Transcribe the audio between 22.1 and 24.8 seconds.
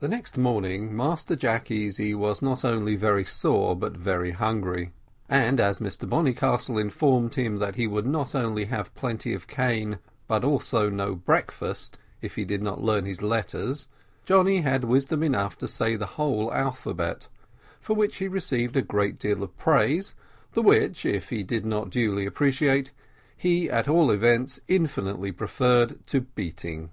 appreciate, he at all events